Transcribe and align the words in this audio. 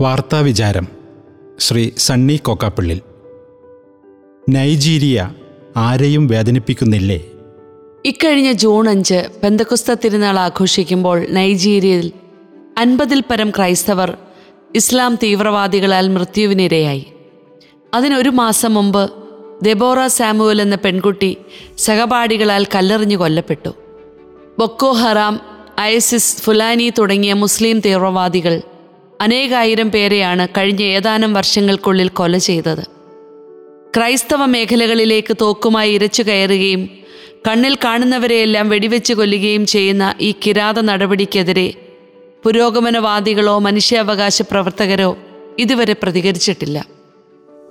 വാർത്താവിചാരം 0.00 0.88
Shri 1.58 1.90
Sunny 1.98 2.36
Kokkappillil. 2.36 3.00
Nigeria 4.48 5.30
ആരെയും 5.76 6.26
വേദനിപ്പിക്കുന്നില്ലേ? 6.26 7.26
ഇക്കഴിഞ്ഞ 8.04 8.52
ജൂൺ 8.52 8.88
അഞ്ച് 8.88 9.28
പെന്തക്കുസ്ത 9.42 9.92
തിരുനാൾ 9.92 10.38
ആഘോഷിക്കുമ്പോൾ 10.38 11.26
നൈജീരിയയിൽ 11.30 12.12
അൻപതിൽ 12.78 13.22
പരം 13.30 13.50
ക്രൈസ്തവർ 13.50 14.16
ഇസ്ലാം 14.74 15.18
തീവ്രവാദികളാൽ 15.22 16.08
മൃത്യുവിനിരയായി. 16.08 17.06
അതിനൊരു 17.94 18.30
മാസം 18.30 18.74
മുമ്പ് 18.74 19.10
ദെബോറ 19.62 20.06
സാമുവൽ 20.06 20.62
എന്ന 20.62 20.76
പെൺകുട്ടി 20.76 21.36
സഹപാഠികളാൽ 21.78 22.66
കല്ലെറിഞ്ഞു 22.74 23.16
കൊല്ലപ്പെട്ടു. 23.16 23.74
ബൊക്കോ 24.58 24.92
ഹറാം 24.92 25.40
ഐസിസ് 25.80 26.36
ഫുലാനി 26.36 26.92
തുടങ്ങിയ 26.98 27.32
മുസ്ലിം 27.32 27.80
തീവ്രവാദികൾ 27.80 28.62
അനേകായിരം 29.20 29.90
പേരെയാണ് 29.90 30.48
കഴിഞ്ഞ 30.48 30.82
ഏതാനും 30.82 31.32
വർഷങ്ങൾക്കുള്ളിൽ 31.32 32.08
കൊല 32.08 32.36
ചെയ്തത്. 32.38 32.84
ക്രൈസ്തവ 33.96 34.44
മേഖലകളിലേക്ക് 34.44 35.36
തോക്കുമായി 35.40 35.92
ഇരച്ചു 35.92 36.22
കയറുകയും 36.22 36.88
കണ്ണിൽ 37.48 37.74
കാണുന്നവരെയെല്ലാം 37.84 38.68
വെടിവെച്ച് 38.68 39.14
കൊല്ലുകയും 39.14 39.66
ചെയ്യുന്ന 39.66 40.14
ഈ 40.20 40.34
കിരാത 40.46 40.80
നടപടിക്കെതിരെ 40.80 41.74
പുരോഗമനവാദികളോ 42.44 43.58
മനുഷ്യാവകാശ 43.58 44.42
പ്രവർത്തകരോ 44.42 45.16
ഇതുവരെ 45.58 45.92
പ്രതികരിച്ചിട്ടില്ല. 46.02 46.86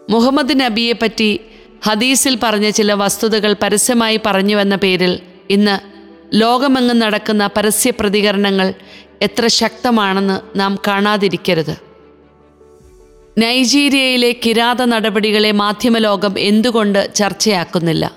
മുഹമ്മദ് 0.10 0.60
നബിയെപ്പറ്റി 0.60 1.40
ഹദീസിൽ 1.84 2.38
പറഞ്ഞ 2.44 2.70
ചില 2.70 2.94
വസ്തുതകൾ 2.94 3.56
പരസ്യമായി 3.64 4.20
പറഞ്ഞുവെന്ന 4.26 4.76
പേരിൽ 4.76 5.20
ഇന്ന് 5.50 5.76
ലോകമെങ്ങും 6.34 7.00
നടക്കുന്ന 7.00 7.50
പരസ്യ 7.58 7.90
പ്രതികരണങ്ങൾ 8.00 8.74
എത്ര 9.22 9.48
ശക്തമാണെന്ന് 9.48 10.60
നാം 10.60 10.80
കാണാതിരിക്കരുത്. 10.88 11.78
നൈജീരിയയിലെ 13.38 14.36
കിരാത 14.46 14.84
നടപടികളെ 14.86 15.52
മാധ്യമലോകം 15.52 16.40
എന്തുകൊണ്ട് 16.40 17.16
ചർച്ചയാക്കുന്നില്ല? 17.16 18.12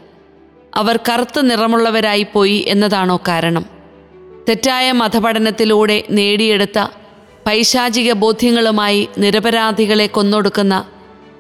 അവർ 0.75 0.99
കറുത്ത 1.09 1.41
നിറമുള്ളവരായി 1.41 2.27
പോയി 2.33 2.65
എന്നതാണോ 2.69 3.21
കാരണം? 3.29 3.65
തെറ്റായ 4.49 4.93
മതപഠനത്തിലൂടെ 4.93 6.05
നേടിയെടുത്ത 6.11 6.87
പൈശാചിക 7.47 8.13
ബോധ്യങ്ങളുമായി 8.13 9.09
നിരപരാധികളെ 9.19 10.07
കൊന്നൊടുക്കുന്ന 10.07 10.87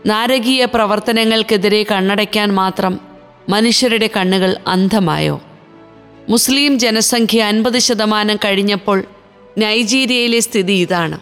നാരകീയ 0.06 0.64
പ്രവർത്തനങ്ങൾക്കെതിരെ 0.64 1.82
കണ്ണടയ്ക്കാൻ 1.82 2.54
മാത്രം 2.54 3.00
മനുഷ്യരുടെ 3.48 4.10
കണ്ണുകൾ 4.16 4.56
അന്ധമായോ? 4.66 5.42
മുസ്ലിം 6.28 6.78
ജനസംഖ്യ 6.78 7.42
അൻപത് 7.42 7.78
ശതമാനം 7.78 8.36
കഴിഞ്ഞപ്പോൾ 8.36 9.04
നൈജീരിയയിലെ 9.58 10.40
സ്ഥിതി 10.40 10.72
ഇതാണ്. 10.72 11.20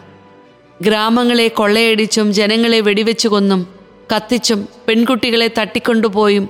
ഗ്രാമങ്ങളെ 0.81 1.47
കൊള്ളയടിച്ചും 1.47 2.33
ജനങ്ങളെ 2.33 2.79
വെടിവെച്ചു 2.79 3.27
കൊന്നും 3.27 3.67
കത്തിച്ചും 4.15 4.67
പെൺകുട്ടികളെ 4.87 5.51
തട്ടിക്കൊണ്ടുപോയും 5.59 6.49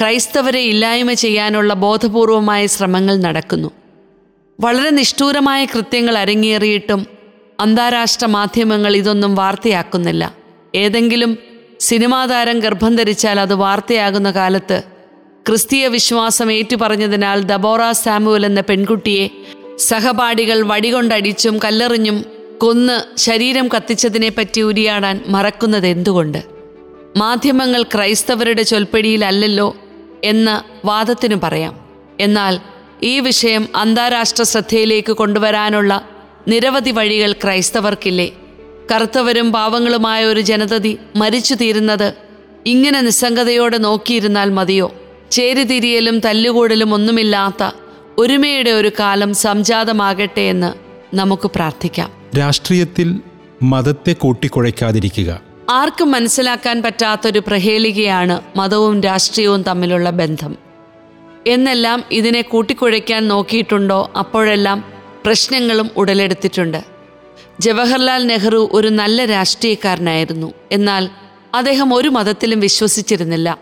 ക്രൈസ്തവരെ 0.00 0.60
ഇല്ലായ്മ 0.60 1.12
ചെയ്യാനുള്ള 1.12 1.74
ബോധപൂർവമായ 1.74 2.66
ശ്രമങ്ങൾ 2.66 3.16
നടക്കുന്നു. 3.16 3.70
വളരെ 4.60 4.90
നിഷ്ഠൂരമായ 4.90 5.64
കൃത്യങ്ങൾ 5.64 6.18
അരങ്ങേറിയിട്ടും 6.18 7.06
അന്താരാഷ്ട്ര 7.60 8.26
മാധ്യമങ്ങൾ 8.26 8.96
ഇതൊന്നും 8.96 9.34
വാർത്തയാക്കുന്നില്ല. 9.34 10.34
ഏതെങ്കിലും 10.74 11.38
സിനിമാ 11.80 12.26
താരം 12.26 12.58
ഗർഭം 12.58 12.96
ധരിച്ചാൽ 12.96 13.40
അത് 13.40 13.54
വാർത്തയാകുന്ന 13.54 14.30
കാലത്ത് 14.30 14.82
ക്രിസ്തീയ 15.48 15.86
വിശ്വാസം 15.86 16.52
ഏറ്റുപറഞ്ഞതിനാൽ 16.52 17.40
ദബോറ 17.40 17.90
സാമുവൽ 17.90 18.46
എന്ന 18.46 18.60
പെൺകുട്ടിയെ 18.60 19.30
സഹപാഠികൾ 19.78 20.62
വടികൊണ്ടടിച്ചും 20.66 21.58
കല്ലെറിഞ്ഞും 21.64 22.24
കൊന്ന് 22.58 23.18
ശരീരം 23.18 23.68
കത്തിച്ചതിനെപ്പറ്റി 23.68 24.60
ഉരിയാടാൻ 24.60 25.24
മറക്കുന്നത് 25.26 25.86
എന്തുകൊണ്ട്? 25.86 26.44
മാധ്യമങ്ങൾ 27.16 27.82
ക്രൈസ്തവരുടെ 27.82 28.62
ചൊൽപ്പടിയിലല്ലല്ലോ 28.62 29.76
എന്ന 30.24 30.64
വാദത്തിനു 30.84 31.36
പറയാം. 31.42 31.80
എന്നാൽ 32.20 32.60
ഈ 33.02 33.20
വിഷയം 33.20 33.68
അന്താരാഷ്ട്ര 33.76 34.42
ശ്രദ്ധയിലേക്ക് 34.42 35.12
കൊണ്ടുവരാനുള്ള 35.12 36.08
നിരവധി 36.48 36.90
വഴികൾ 36.90 37.32
ക്രൈസ്തവർക്കില്ലേ? 37.32 38.32
കറുത്തവരും 38.92 39.52
പാവങ്ങളുമായ 39.52 40.24
ഒരു 40.24 40.40
ജനതതി 40.40 40.98
മരിച്ചു 41.16 41.54
തീരുന്നത് 41.54 42.12
ഇങ്ങനെ 42.66 43.00
നിസ്സംഗതയോടെ 43.00 43.78
നോക്കിയിരുന്നാൽ 43.78 44.50
മതിയോ? 44.50 44.92
ചേരിതിരിയലും 45.30 46.20
തല്ലുകൂടലും 46.20 46.94
ഒന്നുമില്ലാത്ത 46.94 47.70
ഒരുമയുടെ 48.18 48.70
ഒരു 48.70 48.90
കാലം 49.00 49.34
സംജാതമാകട്ടെ 49.34 50.40
എന്ന് 50.40 50.72
നമുക്ക് 51.16 51.50
പ്രാർത്ഥിക്കാം. 51.54 52.12
രാഷ്ട്രീയത്തിൽ 52.38 53.20
മതത്തെ 53.62 54.12
കൂട്ടിക്കുഴയ്ക്കാതിരിക്കുക. 54.12 55.40
ആർക്കും 55.70 56.10
മനസ്സിലാക്കാൻ 56.10 56.82
പറ്റാത്തൊരു 56.82 57.42
പ്രഹേളികയാണ് 57.46 58.40
മതവും 58.56 59.00
രാഷ്ട്രീയവും 59.00 59.62
തമ്മിലുള്ള 59.62 60.10
ബന്ധം. 60.10 60.56
എന്നെല്ലാം 61.46 62.04
ഇതിനെ 62.10 62.42
കൂട്ടിക്കുഴയ്ക്കാൻ 62.42 63.28
നോക്കിയിട്ടുണ്ടോ 63.28 64.10
അപ്പോഴെല്ലാം 64.18 64.84
പ്രശ്നങ്ങളും 65.24 65.90
ഉടലെടുത്തിട്ടുണ്ട്. 65.96 66.84
ജവഹർലാൽ 67.60 68.26
നെഹ്റു 68.26 68.68
ഒരു 68.72 68.88
നല്ല 68.88 69.24
രാഷ്ട്രീയക്കാരനായിരുന്നു. 69.24 70.52
എന്നാൽ 70.72 71.08
അദ്ദേഹം 71.54 71.94
ഒരു 71.94 72.08
മതത്തിലും 72.08 72.60
വിശ്വസിച്ചിരുന്നില്ല. 72.60 73.58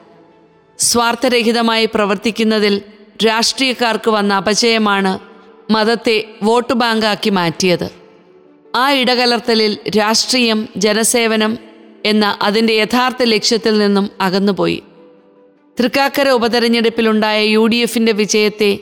സ്വാർത്ഥരഹിതമായി 0.79 1.89
പ്രവർത്തിക്കുന്നതിൽ 1.95 2.83
രാഷ്ട്രീയക്കാർക്ക് 3.23 4.11
വന്ന 4.11 4.35
അപജയമാണ് 4.35 5.19
മതത്തെ 5.73 6.25
വോട്ട് 6.43 6.73
ബാങ്കാക്കി 6.73 7.31
മാറ്റിയത്. 7.31 7.91
ആ 8.77 8.93
ഇടകലർത്തലിൽ 8.93 9.79
രാഷ്ട്രീയം 9.99 10.69
ജനസേവനം 10.77 11.59
എന്ന 12.05 12.39
അതിന്റെ 12.43 12.73
യഥാർത്ഥ 12.73 13.23
ലക്ഷ്യത്തിൽ 13.23 13.79
നിന്നും 13.79 14.11
അകന്നുപോയി. 14.21 14.83
തൃക്കാക്കര 15.81 16.29
ഉപതെരഞ്ഞെടുപ്പിലുണ്ടായ 16.29 17.45
യു 17.45 17.67
ഡി 17.67 17.77
എഫിന്റെ 17.77 18.13
വിജയത്തെ 18.13 18.79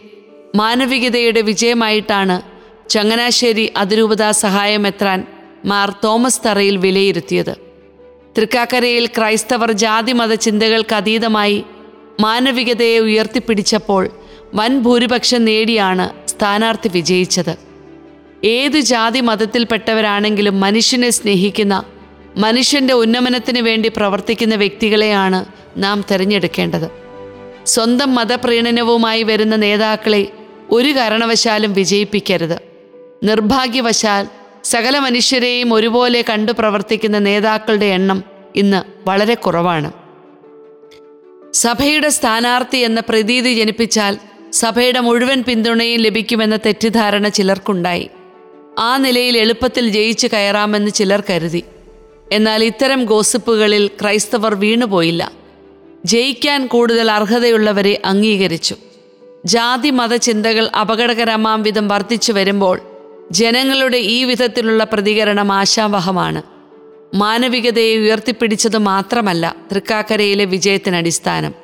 മാനവികതയുടെ 0.57 1.41
വിജയമായിട്ടാണ് 1.41 2.43
ചങ്ങനാശ്ശേരി 2.89 3.73
അതിരൂപതാ 3.77 4.31
സഹായമെത്രാൻ 4.31 5.27
മാർ 5.65 5.95
തോമസ് 6.05 6.41
തറയിൽ 6.47 6.77
വിലയിരുത്തിയത്. 6.77 7.57
തൃക്കാക്കരയിൽ 8.39 9.07
ക്രൈസ്തവർ 9.07 9.73
ജാതിമത 9.73 10.35
ചിന്തകൾക്ക് 10.35 10.95
അതീതമായി 10.95 11.65
മാനവികതയെ 12.21 12.99
ഉയർത്തിപ്പിടിച്ചപ്പോൾ 12.99 14.11
വൻ 14.55 14.81
ഭൂരിപക്ഷം 14.81 15.45
നേടിയാണ് 15.45 16.29
സ്ഥാനാർത്ഥി 16.29 16.89
വിജയിച്ചത്. 16.89 17.57
ഏത് 18.45 18.81
ജാതി 18.81 19.21
മതത്തിൽപ്പെട്ടവരാണെങ്കിലും 19.21 20.61
മനുഷ്യനെ 20.61 21.11
സ്നേഹിക്കുന്ന 21.11 21.85
മനുഷ്യന്റെ 22.37 22.95
ഉന്നമനത്തിന് 22.95 23.59
വേണ്ടി 23.59 23.89
പ്രവർത്തിക്കുന്ന 23.89 24.55
വ്യക്തികളെയാണ് 24.55 25.45
നാം 25.77 26.05
തിരഞ്ഞെടുക്കേണ്ടത്. 26.11 26.91
സ്വന്തം 27.67 28.15
മതപ്രീണനവുമായി 28.15 29.23
വരുന്ന 29.23 29.57
നേതാക്കളെ 29.57 30.27
ഒരു 30.71 30.97
കാരണവശാലും 30.97 31.73
വിജയിപ്പിക്കരുത്. 31.73 32.63
നിർഭാഗ്യവശാൽ 33.23 34.27
സകല 34.65 34.99
മനുഷ്യരെയും 34.99 35.75
ഒരുപോലെ 35.75 36.25
കണ്ടു 36.31 36.53
പ്രവർത്തിക്കുന്ന 36.53 37.19
നേതാക്കളുടെ 37.19 37.87
എണ്ണം 37.87 38.25
ഇന്ന് 38.57 39.09
വളരെ 39.09 39.35
കുറവാണ്. 39.35 39.93
സഭയുടെ 41.53 42.09
സ്ഥാനാർത്ഥി 42.09 42.77
എന്ന 42.77 43.01
പ്രതീതി 43.01 43.55
ജനിപ്പിച്ചാൽ 43.55 44.19
സഭയുടെ 44.53 45.01
മുഴുവൻ 45.01 45.43
പിന്തുണയും 45.43 46.01
ലഭിക്കുമെന്ന 46.01 46.57
തെറ്റിദ്ധാരണ 46.57 47.29
ചിലർക്കുണ്ടായി. 47.29 48.11
ആ 48.79 48.97
നിലയിൽ 48.97 49.39
എളുപ്പത്തിൽ 49.39 49.89
ജയിച്ചു 49.89 50.29
കയറാമെന്ന് 50.33 50.91
ചിലർ 50.91 51.23
കരുതി. 51.31 51.63
എന്നാൽ 52.33 52.65
ഇത്തരം 52.65 53.05
ഗോസിപ്പുകളിൽ 53.05 53.87
ക്രൈസ്തവർ 53.87 54.55
വീണുപോയില്ല. 54.55 55.33
ജയിക്കാൻ 56.05 56.67
കൂടുതൽ 56.67 57.11
അർഹതയുള്ളവരെ 57.11 58.03
അംഗീകരിച്ചു. 58.05 58.77
ജാതി 59.45 59.91
മതചിന്തകൾ 59.91 60.69
അപകടകരമാം 60.81 61.63
വിധം 61.63 61.89
വർദ്ധിച്ചു 61.89 62.33
വരുമ്പോൾ 62.33 62.81
ജനങ്ങളുടെ 63.31 63.97
ഈ 63.97 64.25
വിധത്തിലുള്ള 64.25 64.85
പ്രതികരണം 64.85 65.53
ആശാവഹമാണ്. 65.53 66.43
മാനവികതയെ 67.15 67.97
ഉയർത്തിപ്പിടിച്ചത് 67.97 68.79
മാത്രമല്ല 68.79 69.57
തൃക്കാക്കരയിലെ 69.73 70.45
വിജയത്തിന് 70.45 70.97
അടിസ്ഥാനം 70.97 71.62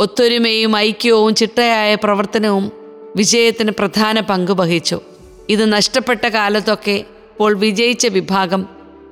ഒത്തൊരുമയും 0.00 0.76
ഐക്യവും 0.76 1.34
ചിട്ടയായ 1.34 1.94
പ്രവർത്തനവും 1.94 2.72
വിജയത്തിന് 3.16 3.70
പ്രധാന 3.70 4.20
പങ്ക് 4.20 4.52
വഹിച്ചു. 4.52 5.00
ഇത് 5.48 5.72
നഷ്ടപ്പെട്ട 5.72 6.26
കാലത്തൊക്കെ 6.28 6.90
ഇപ്പോൾ 6.90 7.56
വിജയിച്ച 7.56 8.06
വിഭാഗം 8.06 8.66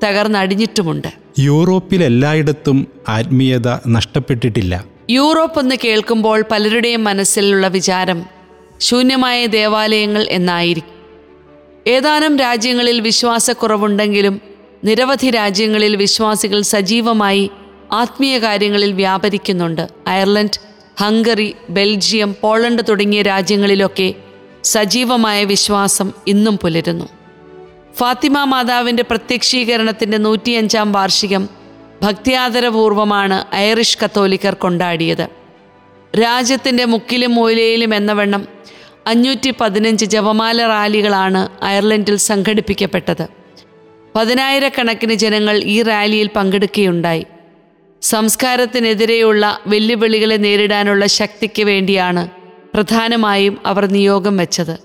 തകർന്നടിഞ്ഞിട്ടുമുണ്ട്. 0.05 1.09
യൂറോപ്പിൽ 1.39 2.05
എല്ലായിടത്തും 2.05 2.87
ആത്മീയത 3.09 3.69
നഷ്ടപ്പെട്ടിട്ടില്ല. 3.89 4.85
യൂറോപ്പ് 5.11 5.61
എന്ന് 5.61 5.75
കേൾക്കുമ്പോൾ 5.85 6.45
പലരുടെയും 6.51 7.05
മനസ്സിലുള്ള 7.05 7.69
വിചാരം 7.69 8.23
ശൂന്യമായ 8.81 9.47
ദേവാലയങ്ങൾ 9.47 10.27
എന്നായിരിക്കും. 10.29 10.93
ഏതാനും 11.87 12.39
രാജ്യങ്ങളിൽ 12.39 13.01
വിശ്വാസക്കുറവുണ്ടെങ്കിലും 13.01 14.41
നിരവധി 14.85 15.31
രാജ്യങ്ങളിൽ 15.31 15.97
വിശ്വാസികൾ 15.97 16.63
സജീവമായി 16.63 17.51
ആത്മീയ 17.93 18.39
കാര്യങ്ങളിൽ 18.39 18.93
വ്യാപരിക്കുന്നുണ്ട്. 18.93 19.89
അയർലൻഡ് 20.07 20.72
ഹംഗറി 21.01 21.55
ബെൽജിയം 21.71 22.37
പോളണ്ട് 22.41 22.83
തുടങ്ങിയ 22.89 23.23
രാജ്യങ്ങളിലൊക്കെ 23.23 24.15
സജീവമായ 24.65 25.45
വിശ്വാസം 25.45 26.13
ഇന്നും 26.27 26.59
പുലരുന്നു. 26.59 27.09
ഫാത്തിമ 27.95 28.45
മാതാവിന്റെ 28.45 29.03
പ്രത്യക്ഷീകരണത്തിന്റെ 29.03 30.19
നൂറ്റിയഞ്ചാം 30.19 30.93
വാർഷികം 30.93 31.49
ഭക്തിയാദരപൂർവമാണ് 32.03 33.55
ഐറിഷ് 33.55 33.99
കത്തോലിക്കർ 34.05 34.55
കൊണ്ടാടിയത്. 34.55 35.29
രാജ്യത്തിന്റെ 36.23 36.85
മുക്കിലും 36.85 37.35
മൂലയിലും 37.35 37.95
എന്നവണ്ണം 37.95 38.49
അഞ്ഞൂറ്റി 39.07 39.55
പതിനഞ്ച് 39.61 40.05
ജപമാല 40.05 40.67
റാലികളാണ് 40.67 41.49
അയർലൻഡിൽ 41.63 42.17
സംഘടിപ്പിക്കപ്പെട്ടത്. 42.17 43.29
പതിനായിരക്കണക്കിന് 44.17 45.15
ജനങ്ങൾ 45.15 45.57
ഈ 45.65 45.83
റാലിയിൽ 45.83 46.31
പങ്കെടുക്കുകയുണ്ടായി. 46.37 47.27
സംസ്കാരത്തിനെതിരെയുള്ള 48.03 49.59
വെല്ലുവിളികളെ 49.67 50.37
നേരിടാനുള്ള 50.37 51.07
ശക്തിക്ക് 51.07 51.63
വേണ്ടിയാണ് 51.63 52.29
പ്രധാനമായും 52.75 53.59
അവർ 53.67 53.87
നിയോഗം 53.87 54.37
വെച്ചത്. 54.37 54.79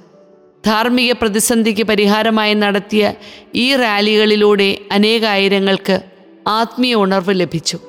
ധാർമ്മിക 0.65 1.11
പ്രതിസന്ധിക്ക് 1.11 1.83
പരിഹാരമായി 1.83 2.53
നടത്തിയ 2.53 3.13
ഈ 3.55 3.75
റാലികളിലൂടെ 3.75 4.77
അനേകായിരങ്ങൾക്ക് 4.91 5.99
ആത്മീയ 6.47 6.95
ഉണർവ് 6.95 7.39
ലഭിച്ചു. 7.39 7.79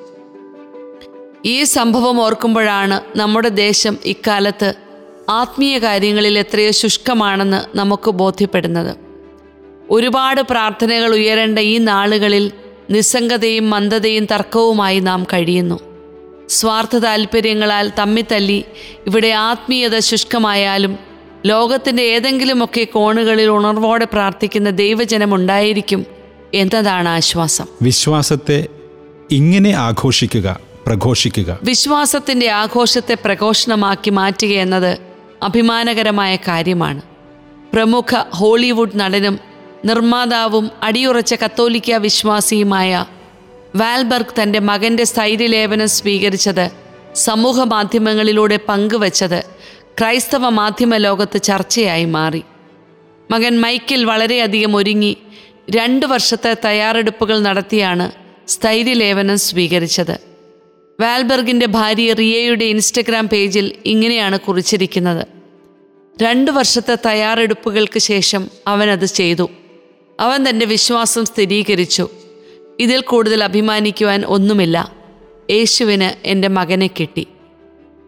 ഈ 1.45 1.63
സംഭവം 1.63 2.21
ഓർക്കുമ്പോഴാണ് 2.21 3.17
നമ്മുടെ 3.17 3.49
ദേശം 3.49 3.97
ഇക്കാലത്ത് 4.05 4.73
ആത്മീയ 5.29 5.77
കാര്യങ്ങളിൽ 5.77 6.39
എത്രയോ 6.39 6.71
ശുഷ്കമാണെന്ന് 6.71 7.77
നമുക്ക് 7.77 8.11
ബോധ്യപ്പെടുന്നത്. 8.11 8.97
ഒരുപാട് 9.89 10.41
പ്രാർത്ഥനകൾ 10.41 11.13
ഉയരേണ്ട 11.13 11.59
ഈ 11.59 11.77
നാളുകളിൽ 11.77 12.51
നിസ്സംഗതയും 12.89 13.69
മന്ദതയും 13.69 14.25
തർക്കവുമായി 14.25 14.99
നാം 14.99 15.23
കഴിയുന്നു. 15.23 15.79
സ്വാർത്ഥ 16.49 16.97
താല്പര്യങ്ങളാൽ 16.97 17.91
തമ്മിത്തല്ലി 17.99 18.63
ഇവിടെ 19.07 19.27
ആത്മീയത 19.27 19.99
ശുഷ്കമായാലും 19.99 20.97
ലോകത്തിന്റെ 21.45 22.03
ഏതെങ്കിലുമൊക്കെ 22.03 22.83
കോണുകളിൽ 22.83 23.49
ഉണർവോടെ 23.49 24.05
പ്രാർത്ഥിക്കുന്ന 24.05 24.69
ദൈവജനമുണ്ടായിരിക്കും 24.69 26.05
എന്നതാണ് 26.53 27.09
ആശ്വാസം. 27.09 27.65
വിശ്വാസത്തെ 27.81 28.67
ഇങ്ങനെ 29.31 29.69
ആഘോഷിക്കുക 29.69 30.59
പ്രഘോഷിക്കുക. 30.87 31.59
വിശ്വാസത്തിന്റെ 31.63 32.49
ആഘോഷത്തെ 32.49 33.17
പ്രഘോഷണമാക്കി 33.25 34.09
മാറ്റുക 34.09 34.49
എന്നത് 34.49 34.97
അഭിമാനകരമായ 35.43 36.35
കാര്യമാണ്. 36.35 37.01
പ്രമുഖ 37.73 38.23
ഹോളിവുഡ് 38.29 38.91
നടനും 38.95 39.48
നിർമ്മാതാവും 39.85 40.71
അടിയുറച്ച 40.83 41.33
കത്തോലിക്ക 41.33 41.91
വിശ്വാസിയുമായ 41.91 43.05
വാൽബർഗ് 43.75 44.43
തന്റെ 44.43 44.59
മകന്റെ 44.59 45.03
സ്ഥൈര്യലേപനം 45.03 45.87
സ്വീകരിച്ചത് 45.87 46.71
സമൂഹ 47.13 47.63
മാധ്യമങ്ങളിലൂടെ 47.63 48.59
പങ്കുവച്ചത് 48.69 49.43
ക്രൈസ്തവ 49.99 50.49
മാധ്യമ 50.49 50.97
ലോകത്ത് 50.97 51.41
ചർച്ചയായി 51.41 52.05
മാറി. 52.05 52.43
മകൻ 53.31 53.61
മൈക്കിൽ 53.61 54.05
വളരെയധികം 54.05 54.75
ഒരുങ്ങി 54.75 55.17
രണ്ട് 55.69 56.05
വർഷത്തെ 56.05 56.57
തയ്യാറെടുപ്പുകൾ 56.65 57.39
നടത്തിയാണ് 57.39 58.11
സ്ഥൈര്യലേപനം 58.47 59.37
സ്വീകരിച്ചത്. 59.37 60.19
വാൽബർഗിന്റെ 61.01 61.65
ഭാര്യ 61.65 62.13
റിയയുടെ 62.13 62.65
ഇൻസ്റ്റഗ്രാം 62.65 63.29
പേജിൽ 63.29 63.75
ഇങ്ങനെയാണ് 63.85 64.39
കുറിച്ചിരിക്കുന്നത്. 64.39 65.27
രണ്ട് 66.21 66.51
വർഷത്തെ 66.51 66.97
തയ്യാറെടുപ്പുകൾക്ക് 67.05 67.99
ശേഷം 67.99 68.49
അവനത് 68.67 69.05
ചെയ്തു. 69.05 69.49
അവൻ 70.19 70.49
തന്റെ 70.49 70.65
വിശ്വാസം 70.65 71.25
സ്ഥിരീകരിച്ചു. 71.25 72.09
ഇതിൽ 72.79 73.01
കൂടുതൽ 73.01 73.43
അഭിമാനിക്കുവാൻ 73.43 74.25
ഒന്നുമില്ല. 74.25 74.95
യേശുവിന് 75.49 76.27
എന്റെ 76.27 76.47
മകനെ 76.47 76.87
കിട്ടി. 76.87 77.27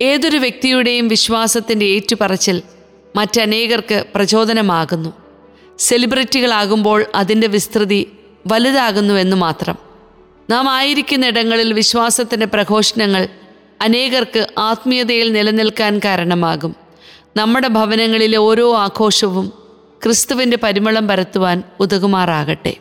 ഏതൊരു 0.02 0.38
വ്യക്തിയുടെയും 0.38 1.08
വിശ്വാസത്തിന്റെ 1.08 1.86
ഏറ്റുപറച്ചിൽ 1.86 2.62
മറ്റനേകർക്ക് 3.16 4.06
പ്രചോദനമാകുന്നു. 4.16 5.14
സെലിബ്രിറ്റികളാകുമ്പോൾ 5.80 7.06
അതിന്റെ 7.16 7.48
വിസ്തൃതി 7.48 8.12
വലുതാകുന്നുവെന്ന് 8.48 9.36
മാത്രം. 9.36 9.76
നാം 10.50 10.70
ആയിരിക്കുന്ന 10.70 11.28
ഇടങ്ങളിൽ 11.28 11.74
വിശ്വാസത്തിന്റെ 11.74 12.46
പ്രഘോഷണങ്ങൾ 12.46 13.28
അനേകർക്ക് 13.82 14.48
ആത്മീയതയിൽ 14.58 15.32
നിലനിൽക്കാൻ 15.32 16.00
കാരണമാകും. 16.06 16.76
നമ്മുടെ 17.36 17.68
ഭവനങ്ങളിലെ 17.68 18.38
ഓരോ 18.38 18.76
ആഘോഷവും 18.76 19.61
ക്രിസ്തുവിന്റെ 20.04 20.58
പരിമളം 20.58 21.08
പരത്തുവാൻ 21.08 21.64
ഉതകുമാറാകട്ടെ. 21.80 22.74